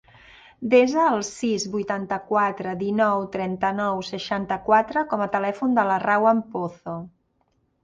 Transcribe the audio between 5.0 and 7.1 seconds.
com a telèfon de la Rawan Pozo.